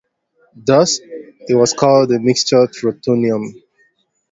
Thus, 0.55 0.97
it 1.47 1.53
was 1.55 1.73
called 1.73 2.09
the 2.09 2.17
"Mixtur-Trautonium". 2.17 3.53